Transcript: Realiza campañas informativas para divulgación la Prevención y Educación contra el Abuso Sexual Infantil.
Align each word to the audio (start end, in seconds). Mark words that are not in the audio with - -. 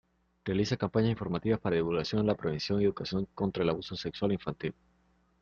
Realiza 0.45 0.77
campañas 0.77 1.11
informativas 1.11 1.59
para 1.59 1.75
divulgación 1.75 2.25
la 2.25 2.33
Prevención 2.33 2.81
y 2.81 2.85
Educación 2.85 3.27
contra 3.35 3.61
el 3.61 3.69
Abuso 3.69 3.95
Sexual 3.95 4.31
Infantil. 4.31 4.73